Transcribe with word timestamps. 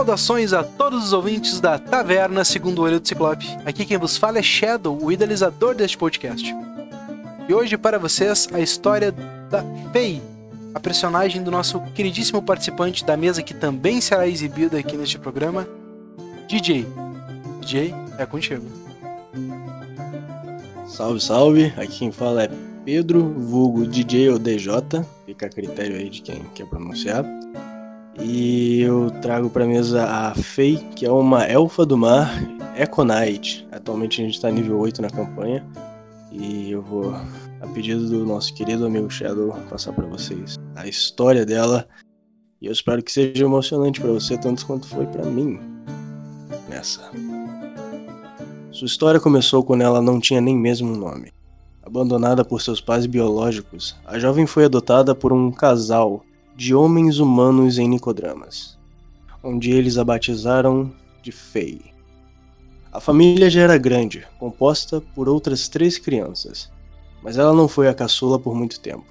Saudações 0.00 0.54
a 0.54 0.64
todos 0.64 1.04
os 1.04 1.12
ouvintes 1.12 1.60
da 1.60 1.78
Taverna 1.78 2.42
Segundo 2.42 2.80
Olho 2.80 2.98
do 2.98 3.06
Ciclope. 3.06 3.46
Aqui 3.66 3.84
quem 3.84 3.98
vos 3.98 4.16
fala 4.16 4.38
é 4.38 4.42
Shadow, 4.42 4.98
o 4.98 5.12
idealizador 5.12 5.74
deste 5.74 5.98
podcast. 5.98 6.56
E 7.46 7.52
hoje 7.52 7.76
para 7.76 7.98
vocês 7.98 8.48
a 8.50 8.60
história 8.60 9.12
da 9.12 9.62
Faye, 9.92 10.22
a 10.74 10.80
personagem 10.80 11.42
do 11.42 11.50
nosso 11.50 11.78
queridíssimo 11.94 12.40
participante 12.40 13.04
da 13.04 13.14
mesa 13.14 13.42
que 13.42 13.52
também 13.52 14.00
será 14.00 14.26
exibida 14.26 14.78
aqui 14.78 14.96
neste 14.96 15.18
programa, 15.18 15.68
DJ. 16.48 16.86
DJ, 17.60 17.94
é 18.16 18.24
contigo. 18.24 18.64
Salve, 20.86 21.20
salve. 21.20 21.74
Aqui 21.76 21.98
quem 21.98 22.10
fala 22.10 22.44
é 22.44 22.50
Pedro, 22.86 23.34
vulgo 23.34 23.86
DJ 23.86 24.30
ou 24.30 24.38
DJ, 24.38 25.04
fica 25.26 25.44
a 25.44 25.50
critério 25.50 25.96
aí 25.96 26.08
de 26.08 26.22
quem 26.22 26.42
quer 26.54 26.64
pronunciar. 26.64 27.22
E 28.22 28.82
eu 28.82 29.10
trago 29.22 29.48
para 29.48 29.66
mesa 29.66 30.04
a 30.04 30.34
Fei, 30.34 30.76
que 30.94 31.06
é 31.06 31.10
uma 31.10 31.44
elfa 31.44 31.86
do 31.86 31.96
mar, 31.96 32.30
Econite. 32.76 33.66
Atualmente 33.72 34.20
a 34.20 34.24
gente 34.24 34.34
está 34.34 34.50
nível 34.50 34.78
8 34.78 35.00
na 35.00 35.08
campanha. 35.08 35.66
E 36.30 36.70
eu 36.70 36.82
vou, 36.82 37.14
a 37.60 37.66
pedido 37.74 38.08
do 38.08 38.24
nosso 38.26 38.54
querido 38.54 38.86
amigo 38.86 39.10
Shadow, 39.10 39.56
passar 39.68 39.92
para 39.92 40.06
vocês 40.06 40.56
a 40.76 40.86
história 40.86 41.46
dela. 41.46 41.88
E 42.60 42.66
eu 42.66 42.72
espero 42.72 43.02
que 43.02 43.10
seja 43.10 43.44
emocionante 43.44 44.00
para 44.00 44.12
você, 44.12 44.36
tanto 44.36 44.66
quanto 44.66 44.86
foi 44.86 45.06
para 45.06 45.24
mim 45.24 45.58
nessa. 46.68 47.10
Sua 48.70 48.86
história 48.86 49.18
começou 49.18 49.64
quando 49.64 49.82
ela 49.82 50.00
não 50.00 50.20
tinha 50.20 50.40
nem 50.40 50.56
mesmo 50.56 50.92
um 50.92 50.96
nome. 50.96 51.32
Abandonada 51.82 52.44
por 52.44 52.60
seus 52.60 52.80
pais 52.80 53.06
biológicos, 53.06 53.96
a 54.04 54.18
jovem 54.18 54.46
foi 54.46 54.66
adotada 54.66 55.14
por 55.14 55.32
um 55.32 55.50
casal 55.50 56.22
de 56.60 56.74
homens 56.74 57.18
humanos 57.18 57.78
em 57.78 57.88
Nicodramas, 57.88 58.78
onde 59.42 59.70
eles 59.70 59.96
a 59.96 60.04
batizaram 60.04 60.92
de 61.22 61.32
Fei. 61.32 61.80
A 62.92 63.00
família 63.00 63.48
já 63.48 63.62
era 63.62 63.78
grande, 63.78 64.26
composta 64.38 65.00
por 65.00 65.26
outras 65.26 65.70
três 65.70 65.96
crianças, 65.96 66.70
mas 67.22 67.38
ela 67.38 67.54
não 67.54 67.66
foi 67.66 67.88
a 67.88 67.94
caçula 67.94 68.38
por 68.38 68.54
muito 68.54 68.78
tempo. 68.78 69.06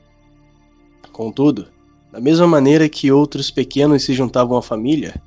Contudo, 1.12 1.70
da 2.12 2.22
mesma 2.22 2.46
maneira 2.46 2.88
que 2.88 3.12
outros 3.12 3.50
pequenos 3.50 4.04
se 4.04 4.14
juntavam 4.14 4.56
à 4.56 4.62
família, 4.62 5.20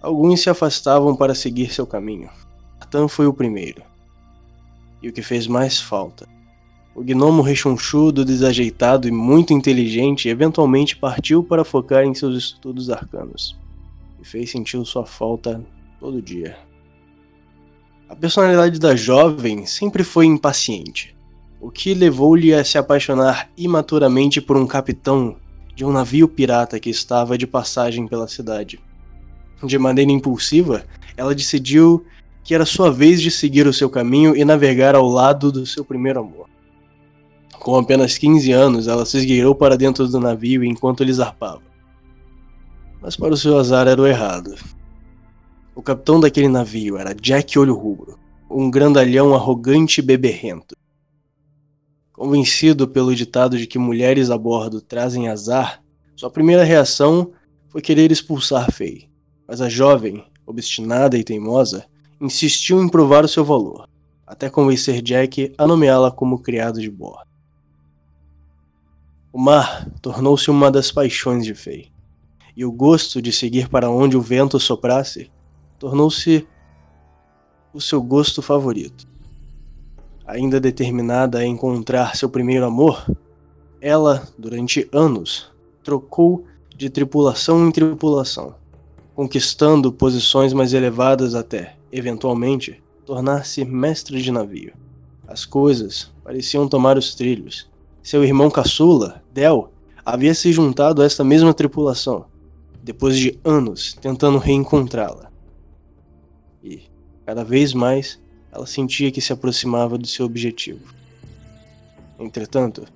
alguns 0.00 0.42
se 0.42 0.48
afastavam 0.48 1.16
para 1.16 1.34
seguir 1.34 1.74
seu 1.74 1.84
caminho. 1.84 2.30
Artan 2.78 3.08
foi 3.08 3.26
o 3.26 3.34
primeiro. 3.34 3.82
E 5.02 5.08
o 5.08 5.12
que 5.12 5.20
fez 5.20 5.48
mais 5.48 5.80
falta 5.80 6.28
o 6.98 7.04
gnomo 7.04 7.42
rechonchudo, 7.42 8.24
desajeitado 8.24 9.06
e 9.06 9.12
muito 9.12 9.52
inteligente 9.52 10.28
eventualmente 10.28 10.96
partiu 10.96 11.44
para 11.44 11.64
focar 11.64 12.02
em 12.02 12.12
seus 12.12 12.36
estudos 12.36 12.90
arcanos 12.90 13.56
e 14.20 14.26
fez 14.26 14.50
sentir 14.50 14.84
sua 14.84 15.06
falta 15.06 15.64
todo 16.00 16.20
dia. 16.20 16.56
A 18.08 18.16
personalidade 18.16 18.80
da 18.80 18.96
jovem 18.96 19.64
sempre 19.64 20.02
foi 20.02 20.26
impaciente, 20.26 21.16
o 21.60 21.70
que 21.70 21.94
levou-lhe 21.94 22.52
a 22.52 22.64
se 22.64 22.76
apaixonar 22.76 23.48
imaturamente 23.56 24.40
por 24.40 24.56
um 24.56 24.66
capitão 24.66 25.36
de 25.76 25.84
um 25.84 25.92
navio 25.92 26.26
pirata 26.26 26.80
que 26.80 26.90
estava 26.90 27.38
de 27.38 27.46
passagem 27.46 28.08
pela 28.08 28.26
cidade. 28.26 28.80
De 29.62 29.78
maneira 29.78 30.10
impulsiva, 30.10 30.84
ela 31.16 31.32
decidiu 31.32 32.04
que 32.42 32.56
era 32.56 32.66
sua 32.66 32.90
vez 32.90 33.22
de 33.22 33.30
seguir 33.30 33.68
o 33.68 33.72
seu 33.72 33.88
caminho 33.88 34.34
e 34.34 34.44
navegar 34.44 34.96
ao 34.96 35.06
lado 35.06 35.52
do 35.52 35.64
seu 35.64 35.84
primeiro 35.84 36.18
amor. 36.18 36.47
Com 37.60 37.76
apenas 37.76 38.16
15 38.16 38.52
anos, 38.52 38.86
ela 38.86 39.04
se 39.04 39.18
esgueirou 39.18 39.54
para 39.54 39.76
dentro 39.76 40.06
do 40.06 40.20
navio 40.20 40.64
enquanto 40.64 41.02
ele 41.02 41.12
zarpava. 41.12 41.62
Mas 43.00 43.16
para 43.16 43.34
o 43.34 43.36
seu 43.36 43.58
azar 43.58 43.86
era 43.88 44.00
o 44.00 44.06
errado. 44.06 44.54
O 45.74 45.82
capitão 45.82 46.18
daquele 46.18 46.48
navio 46.48 46.96
era 46.96 47.14
Jack 47.14 47.58
Olho 47.58 47.74
Rubro, 47.74 48.18
um 48.50 48.70
grandalhão 48.70 49.34
arrogante 49.34 50.00
e 50.00 50.02
beberrento. 50.02 50.76
Convencido 52.12 52.88
pelo 52.88 53.14
ditado 53.14 53.56
de 53.56 53.66
que 53.66 53.78
mulheres 53.78 54.30
a 54.30 54.38
bordo 54.38 54.80
trazem 54.80 55.28
azar, 55.28 55.82
sua 56.16 56.30
primeira 56.30 56.64
reação 56.64 57.30
foi 57.68 57.80
querer 57.80 58.10
expulsar 58.10 58.72
Faye. 58.72 59.08
Mas 59.46 59.60
a 59.60 59.68
jovem, 59.68 60.24
obstinada 60.44 61.16
e 61.16 61.22
teimosa, 61.22 61.86
insistiu 62.20 62.82
em 62.82 62.88
provar 62.88 63.24
o 63.24 63.28
seu 63.28 63.44
valor, 63.44 63.88
até 64.26 64.50
convencer 64.50 65.00
Jack 65.00 65.52
a 65.56 65.66
nomeá-la 65.66 66.10
como 66.10 66.40
criado 66.40 66.80
de 66.80 66.90
bordo. 66.90 67.27
O 69.30 69.38
mar 69.38 69.86
tornou-se 70.00 70.50
uma 70.50 70.70
das 70.70 70.90
paixões 70.90 71.44
de 71.44 71.54
Fei, 71.54 71.90
e 72.56 72.64
o 72.64 72.72
gosto 72.72 73.20
de 73.20 73.30
seguir 73.30 73.68
para 73.68 73.90
onde 73.90 74.16
o 74.16 74.22
vento 74.22 74.58
soprasse 74.58 75.30
tornou-se 75.78 76.48
o 77.74 77.80
seu 77.80 78.02
gosto 78.02 78.40
favorito. 78.40 79.06
Ainda 80.26 80.58
determinada 80.58 81.38
a 81.38 81.46
encontrar 81.46 82.16
seu 82.16 82.30
primeiro 82.30 82.64
amor, 82.64 83.04
ela, 83.82 84.26
durante 84.38 84.88
anos, 84.92 85.52
trocou 85.84 86.46
de 86.74 86.88
tripulação 86.88 87.68
em 87.68 87.70
tripulação, 87.70 88.54
conquistando 89.14 89.92
posições 89.92 90.54
mais 90.54 90.72
elevadas 90.72 91.34
até, 91.34 91.76
eventualmente, 91.92 92.82
tornar-se 93.04 93.62
mestre 93.62 94.22
de 94.22 94.32
navio. 94.32 94.72
As 95.26 95.44
coisas 95.44 96.10
pareciam 96.24 96.66
tomar 96.66 96.96
os 96.96 97.14
trilhos, 97.14 97.67
seu 98.08 98.24
irmão 98.24 98.50
caçula, 98.50 99.22
Del, 99.34 99.70
havia 100.02 100.32
se 100.32 100.50
juntado 100.50 101.02
a 101.02 101.04
esta 101.04 101.22
mesma 101.22 101.52
tripulação, 101.52 102.24
depois 102.82 103.18
de 103.18 103.38
anos 103.44 103.92
tentando 104.00 104.38
reencontrá-la. 104.38 105.30
E, 106.64 106.84
cada 107.26 107.44
vez 107.44 107.74
mais, 107.74 108.18
ela 108.50 108.64
sentia 108.64 109.12
que 109.12 109.20
se 109.20 109.30
aproximava 109.30 109.98
do 109.98 110.06
seu 110.06 110.24
objetivo. 110.24 110.80
Entretanto, 112.18 112.86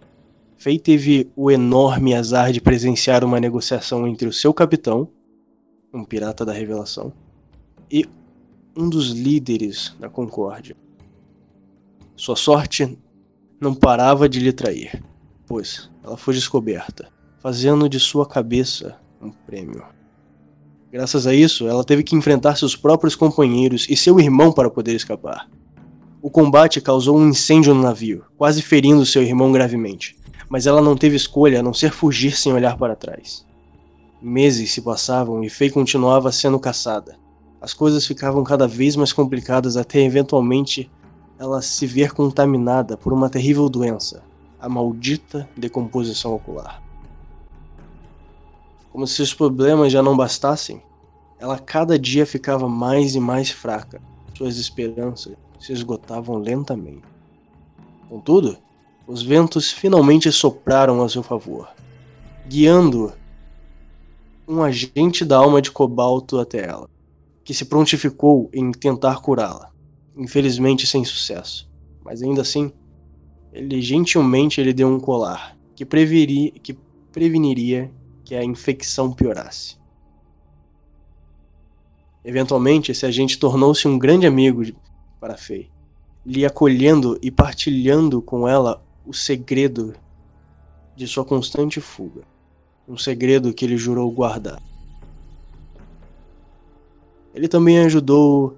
Faye 0.57 0.79
teve 0.79 1.31
o 1.37 1.51
enorme 1.51 2.15
azar 2.15 2.51
de 2.51 2.63
presenciar 2.63 3.23
uma 3.23 3.39
negociação 3.39 4.09
entre 4.09 4.27
o 4.27 4.33
seu 4.33 4.55
capitão, 4.55 5.07
um 5.93 6.05
pirata 6.05 6.43
da 6.43 6.55
revelação, 6.55 7.13
e 7.91 8.09
um 8.75 8.89
dos 8.89 9.11
líderes 9.11 9.95
da 10.01 10.09
Concórdia. 10.09 10.75
Sua 12.17 12.35
sorte 12.35 12.97
não 13.63 13.77
parava 13.77 14.29
de 14.29 14.41
lhe 14.41 14.53
trair, 14.53 15.01
pois 15.47 15.89
ela 16.03 16.17
foi 16.17 16.35
descoberta, 16.35 17.09
fazendo 17.39 17.89
de 17.89 18.01
sua 18.01 18.27
cabeça 18.27 18.97
um 19.21 19.31
prêmio. 19.31 19.85
Graças 20.91 21.29
a 21.29 21.33
isso, 21.33 21.69
ela 21.69 21.85
teve 21.85 22.03
que 22.03 22.17
enfrentar 22.17 22.57
seus 22.57 22.75
próprios 22.75 23.15
companheiros 23.15 23.87
e 23.89 23.97
seu 23.97 24.19
irmão 24.19 24.51
para 24.53 24.69
poder 24.69 24.97
escapar. 24.97 25.49
O 26.21 26.29
combate 26.29 26.81
causou 26.81 27.17
um 27.17 27.29
incêndio 27.29 27.73
no 27.73 27.83
navio, 27.83 28.25
quase 28.37 28.61
ferindo 28.63 29.07
seu 29.07 29.23
irmão 29.23 29.53
gravemente, 29.53 30.19
mas 30.49 30.67
ela 30.67 30.83
não 30.83 30.97
teve 30.97 31.15
escolha 31.15 31.61
a 31.61 31.63
não 31.63 31.73
ser 31.73 31.93
fugir 31.93 32.37
sem 32.37 32.53
olhar 32.53 32.77
para 32.77 32.97
trás. 32.97 33.47
Meses 34.21 34.73
se 34.73 34.83
passavam 34.83 35.45
e 35.45 35.49
Faye 35.49 35.71
continuava 35.71 36.33
sendo 36.33 36.59
caçada. 36.59 37.17
As 37.61 37.73
coisas 37.73 38.05
ficavam 38.05 38.43
cada 38.43 38.67
vez 38.67 38.97
mais 38.97 39.13
complicadas 39.13 39.77
até 39.77 40.01
eventualmente 40.01 40.91
ela 41.43 41.61
se 41.61 41.89
ver 41.89 42.13
contaminada 42.13 42.97
por 42.97 43.13
uma 43.13 43.29
terrível 43.29 43.69
doença, 43.69 44.23
a 44.61 44.69
maldita 44.69 45.49
decomposição 45.57 46.33
ocular. 46.33 46.81
Como 48.93 49.09
se 49.09 49.21
os 49.21 49.35
problemas 49.35 49.93
já 49.93 50.01
não 50.01 50.17
bastassem, 50.17 50.81
ela 51.41 51.59
cada 51.59 51.99
dia 51.99 52.25
ficava 52.25 52.69
mais 52.69 53.17
e 53.17 53.21
mais 53.21 53.51
fraca. 53.51 54.01
Suas 54.39 54.57
esperanças 54.57 55.35
se 55.59 55.73
esgotavam 55.73 56.39
lentamente. 56.39 57.03
Contudo, 58.09 58.57
os 59.05 59.21
ventos 59.21 59.73
finalmente 59.73 60.31
sopraram 60.31 61.03
a 61.03 61.09
seu 61.09 61.25
favor, 61.25 61.69
guiando 62.47 63.13
um 64.47 64.63
agente 64.63 65.25
da 65.25 65.39
alma 65.39 65.61
de 65.61 65.73
cobalto 65.73 66.39
até 66.39 66.69
ela, 66.69 66.89
que 67.43 67.53
se 67.53 67.65
prontificou 67.65 68.49
em 68.55 68.71
tentar 68.71 69.21
curá-la 69.21 69.73
infelizmente 70.17 70.87
sem 70.87 71.05
sucesso. 71.05 71.71
Mas 72.05 72.23
ainda 72.23 72.43
assim, 72.43 72.73
ele 73.53 73.81
gentilmente 73.81 74.61
ele 74.61 74.73
deu 74.73 74.89
um 74.89 74.99
colar 74.99 75.57
que, 75.75 75.85
preveri, 75.85 76.51
que 76.63 76.77
preveniria 77.13 77.91
que 78.25 78.35
a 78.35 78.45
infecção 78.45 79.13
piorasse. 79.13 79.77
Eventualmente, 82.25 82.93
esse 82.93 83.05
agente 83.05 83.39
tornou-se 83.39 83.87
um 83.89 83.99
grande 83.99 84.27
amigo 84.27 84.63
para 85.19 85.37
Fei, 85.37 85.69
lhe 86.25 86.47
acolhendo 86.47 87.19
e 87.21 87.31
partilhando 87.31 88.23
com 88.23 88.47
ela 88.47 88.83
o 89.05 89.13
segredo 89.13 89.95
de 90.95 91.07
sua 91.07 91.25
constante 91.25 91.81
fuga, 91.81 92.23
um 92.87 92.97
segredo 92.97 93.53
que 93.53 93.65
ele 93.65 93.77
jurou 93.77 94.11
guardar. 94.11 94.63
Ele 97.35 97.49
também 97.49 97.79
ajudou 97.81 98.57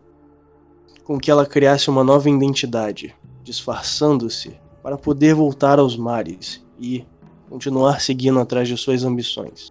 com 1.04 1.18
que 1.18 1.30
ela 1.30 1.44
criasse 1.44 1.90
uma 1.90 2.02
nova 2.02 2.30
identidade, 2.30 3.14
disfarçando-se 3.42 4.58
para 4.82 4.96
poder 4.96 5.34
voltar 5.34 5.78
aos 5.78 5.96
mares 5.96 6.64
e 6.80 7.04
continuar 7.48 8.00
seguindo 8.00 8.40
atrás 8.40 8.66
de 8.66 8.76
suas 8.76 9.04
ambições. 9.04 9.70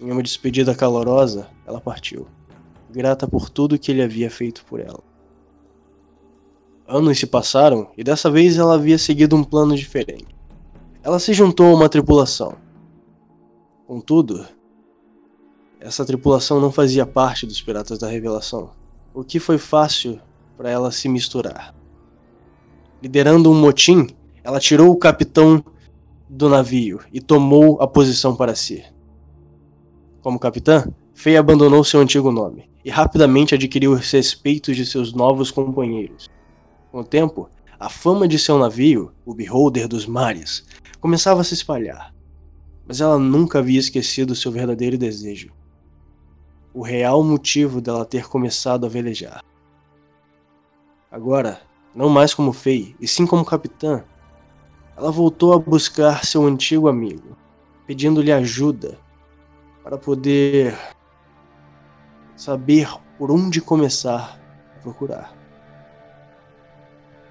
Em 0.00 0.10
uma 0.10 0.22
despedida 0.22 0.74
calorosa, 0.74 1.48
ela 1.66 1.80
partiu, 1.80 2.26
grata 2.90 3.28
por 3.28 3.50
tudo 3.50 3.78
que 3.78 3.92
ele 3.92 4.02
havia 4.02 4.30
feito 4.30 4.64
por 4.64 4.80
ela. 4.80 5.00
Anos 6.88 7.18
se 7.18 7.26
passaram 7.26 7.90
e 7.96 8.02
dessa 8.02 8.30
vez 8.30 8.58
ela 8.58 8.74
havia 8.74 8.98
seguido 8.98 9.36
um 9.36 9.44
plano 9.44 9.76
diferente. 9.76 10.34
Ela 11.02 11.18
se 11.18 11.32
juntou 11.32 11.66
a 11.66 11.74
uma 11.74 11.88
tripulação. 11.88 12.56
Contudo, 13.86 14.46
essa 15.78 16.04
tripulação 16.04 16.60
não 16.60 16.72
fazia 16.72 17.04
parte 17.04 17.46
dos 17.46 17.60
Piratas 17.60 17.98
da 17.98 18.08
Revelação, 18.08 18.70
o 19.14 19.22
que 19.22 19.38
foi 19.38 19.58
fácil 19.58 20.18
para 20.56 20.70
ela 20.70 20.90
se 20.90 21.08
misturar. 21.08 21.74
Liderando 23.02 23.50
um 23.50 23.60
motim, 23.60 24.08
ela 24.42 24.60
tirou 24.60 24.90
o 24.90 24.96
capitão 24.96 25.62
do 26.28 26.48
navio 26.48 27.00
e 27.12 27.20
tomou 27.20 27.80
a 27.80 27.86
posição 27.86 28.34
para 28.34 28.54
si. 28.54 28.84
Como 30.22 30.38
capitã, 30.38 30.86
Faye 31.14 31.36
abandonou 31.36 31.84
seu 31.84 32.00
antigo 32.00 32.30
nome 32.32 32.70
e 32.84 32.90
rapidamente 32.90 33.54
adquiriu 33.54 33.92
os 33.92 34.10
respeitos 34.10 34.76
de 34.76 34.86
seus 34.86 35.12
novos 35.12 35.50
companheiros. 35.50 36.30
Com 36.90 37.00
o 37.00 37.04
tempo, 37.04 37.48
a 37.78 37.88
fama 37.88 38.26
de 38.26 38.38
seu 38.38 38.58
navio, 38.58 39.12
o 39.26 39.34
Beholder 39.34 39.86
dos 39.86 40.06
Mares, 40.06 40.64
começava 41.00 41.40
a 41.40 41.44
se 41.44 41.54
espalhar. 41.54 42.14
Mas 42.86 43.00
ela 43.00 43.18
nunca 43.18 43.58
havia 43.58 43.78
esquecido 43.78 44.34
seu 44.34 44.50
verdadeiro 44.50 44.96
desejo. 44.96 45.52
O 46.74 46.82
real 46.82 47.22
motivo 47.22 47.80
dela 47.80 48.04
ter 48.04 48.26
começado 48.28 48.86
a 48.86 48.88
velejar. 48.88 49.44
Agora, 51.10 51.60
não 51.94 52.08
mais 52.08 52.32
como 52.32 52.52
Fei, 52.52 52.96
e 52.98 53.06
sim 53.06 53.26
como 53.26 53.44
capitã, 53.44 54.02
ela 54.96 55.10
voltou 55.10 55.52
a 55.52 55.58
buscar 55.58 56.24
seu 56.24 56.46
antigo 56.46 56.88
amigo, 56.88 57.36
pedindo-lhe 57.86 58.32
ajuda 58.32 58.98
para 59.82 59.98
poder 59.98 60.74
saber 62.34 62.88
por 63.18 63.30
onde 63.30 63.60
começar 63.60 64.40
a 64.74 64.80
procurar. 64.80 65.36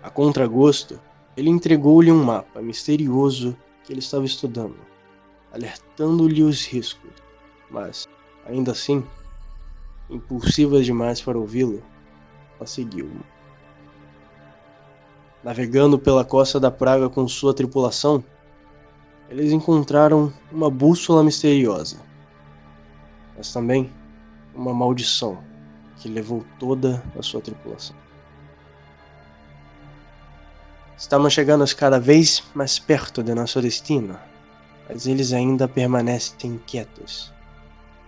A 0.03 0.09
contragosto, 0.09 0.99
ele 1.35 1.49
entregou-lhe 1.49 2.11
um 2.11 2.23
mapa 2.23 2.61
misterioso 2.61 3.57
que 3.83 3.91
ele 3.91 3.99
estava 3.99 4.25
estudando, 4.25 4.77
alertando-lhe 5.51 6.43
os 6.43 6.65
riscos, 6.65 7.11
mas, 7.69 8.07
ainda 8.45 8.73
assim, 8.73 9.03
impulsiva 10.11 10.83
demais 10.83 11.21
para 11.21 11.39
ouvi-lo, 11.39 11.81
ela 12.57 12.67
seguiu. 12.67 13.09
Navegando 15.43 15.97
pela 15.97 16.23
costa 16.23 16.59
da 16.59 16.69
praga 16.69 17.09
com 17.09 17.27
sua 17.27 17.53
tripulação, 17.53 18.23
eles 19.29 19.51
encontraram 19.51 20.31
uma 20.51 20.69
bússola 20.69 21.23
misteriosa, 21.23 21.97
mas 23.35 23.51
também 23.51 23.91
uma 24.53 24.73
maldição 24.73 25.41
que 25.97 26.09
levou 26.09 26.45
toda 26.59 27.01
a 27.17 27.23
sua 27.23 27.41
tripulação. 27.41 27.95
Estamos 30.97 31.33
chegando 31.33 31.65
cada 31.75 31.99
vez 31.99 32.43
mais 32.53 32.77
perto 32.77 33.23
de 33.23 33.33
nosso 33.33 33.59
destino, 33.59 34.19
mas 34.87 35.07
eles 35.07 35.33
ainda 35.33 35.67
permanecem 35.67 36.61
quietos. 36.67 37.33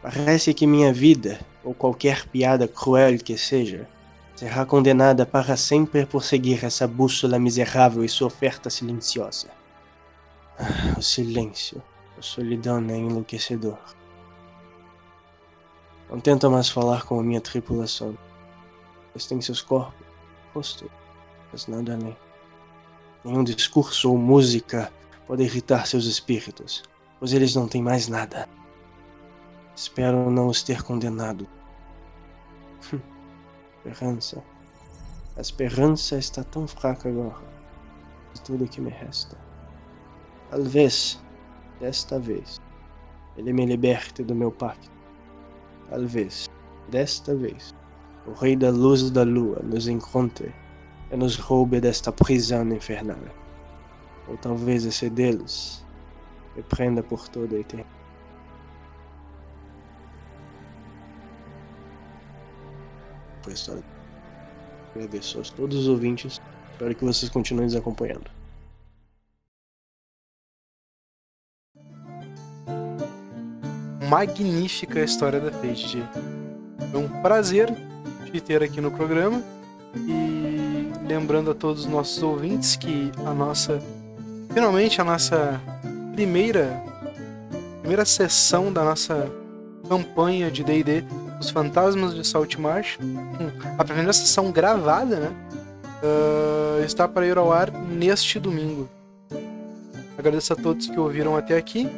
Parece 0.01 0.53
que 0.53 0.67
minha 0.67 0.93
vida, 0.93 1.39
ou 1.63 1.73
qualquer 1.73 2.27
piada 2.27 2.67
cruel 2.67 3.17
que 3.17 3.37
seja, 3.37 3.87
será 4.35 4.65
condenada 4.65 5.25
para 5.25 5.55
sempre 5.55 6.05
por 6.05 6.23
seguir 6.23 6.63
essa 6.65 6.87
bússola 6.87 7.39
miserável 7.39 8.03
e 8.03 8.09
sua 8.09 8.27
oferta 8.27 8.69
silenciosa. 8.69 9.47
Ah, 10.59 10.97
o 10.97 11.01
silêncio, 11.01 11.81
a 12.17 12.21
solidão 12.21 12.77
é 12.89 12.97
enlouquecedor. 12.97 13.79
Não 16.09 16.19
tento 16.19 16.49
mais 16.51 16.69
falar 16.69 17.05
com 17.05 17.19
a 17.19 17.23
minha 17.23 17.41
tripulação. 17.41 18.17
Eles 19.13 19.25
têm 19.25 19.41
seus 19.41 19.61
corpos, 19.61 20.05
rosto, 20.53 20.91
mas 21.51 21.67
nada 21.67 21.93
além. 21.95 22.15
Nenhum 23.23 23.43
discurso 23.43 24.11
ou 24.11 24.17
música 24.17 24.91
pode 25.25 25.43
irritar 25.43 25.87
seus 25.87 26.05
espíritos, 26.05 26.83
pois 27.19 27.33
eles 27.33 27.55
não 27.55 27.67
têm 27.67 27.81
mais 27.81 28.07
nada. 28.07 28.47
Espero 29.75 30.29
não 30.29 30.47
os 30.47 30.61
ter 30.61 30.83
condenado. 30.83 31.47
esperança. 33.85 34.43
A 35.35 35.41
esperança 35.41 36.17
está 36.17 36.43
tão 36.43 36.67
fraca 36.67 37.09
agora. 37.09 37.41
É 38.35 38.39
tudo 38.43 38.67
que 38.67 38.79
me 38.79 38.91
resta. 38.91 39.35
Talvez, 40.49 41.19
desta 41.79 42.19
vez, 42.19 42.61
ele 43.35 43.51
me 43.51 43.65
liberte 43.65 44.23
do 44.23 44.35
meu 44.35 44.51
pacto. 44.51 44.91
Talvez, 45.89 46.47
desta 46.89 47.35
vez, 47.35 47.73
o 48.27 48.33
Rei 48.33 48.55
da 48.55 48.69
Luz 48.69 49.09
da 49.09 49.23
Lua 49.23 49.59
nos 49.63 49.87
encontre 49.87 50.53
e 51.11 51.17
nos 51.17 51.35
roube 51.35 51.81
desta 51.81 52.11
prisão 52.11 52.67
infernal. 52.71 53.17
Ou 54.27 54.37
talvez 54.37 54.85
esse 54.85 55.09
deles 55.09 55.83
me 56.55 56.61
prenda 56.63 57.01
por 57.01 57.27
toda 57.27 57.55
a 57.55 57.59
eternidade. 57.59 58.02
História. 63.51 63.83
Agradeço 64.95 65.39
a 65.39 65.43
todos 65.55 65.77
os 65.79 65.87
ouvintes. 65.87 66.39
Espero 66.71 66.95
que 66.95 67.03
vocês 67.03 67.29
continuem 67.29 67.65
nos 67.65 67.75
acompanhando. 67.75 68.29
Magnífica 74.09 74.99
a 74.99 75.03
história 75.03 75.39
da 75.39 75.51
Fate. 75.51 76.03
Foi 76.91 76.99
um 76.99 77.21
prazer 77.21 77.67
te 78.31 78.39
ter 78.39 78.61
aqui 78.61 78.79
no 78.79 78.91
programa. 78.91 79.41
E 79.95 80.91
lembrando 81.07 81.51
a 81.51 81.55
todos 81.55 81.81
os 81.81 81.87
nossos 81.87 82.21
ouvintes 82.21 82.75
que 82.75 83.11
a 83.25 83.33
nossa. 83.33 83.79
Finalmente 84.53 85.01
a 85.01 85.03
nossa 85.03 85.59
primeira. 86.13 86.83
Primeira 87.79 88.05
sessão 88.05 88.71
da 88.71 88.83
nossa 88.83 89.29
campanha 89.87 90.49
de 90.49 90.63
DD, 90.63 91.03
Os 91.43 91.49
Fantasmas 91.49 92.15
de 92.15 92.25
Saltmarsh. 92.25 92.97
Hum, 93.01 93.51
a 93.77 93.83
primeira 93.83 94.13
sessão 94.13 94.49
gravada, 94.49 95.17
né? 95.17 95.31
Uh, 96.01 96.83
está 96.85 97.05
para 97.05 97.27
ir 97.27 97.37
ao 97.37 97.51
ar 97.51 97.69
neste 97.69 98.39
domingo. 98.39 98.89
Agradeço 100.17 100.53
a 100.53 100.55
todos 100.55 100.87
que 100.87 100.97
ouviram 100.97 101.35
até 101.35 101.57
aqui 101.57 101.89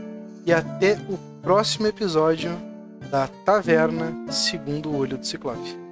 e 0.48 0.52
até 0.52 0.98
o 1.08 1.18
próximo 1.44 1.86
episódio 1.86 2.52
da 3.12 3.28
Taverna 3.28 4.16
Segundo 4.32 4.90
o 4.90 4.98
Olho 4.98 5.18
do 5.18 5.26
Ciclope. 5.26 5.85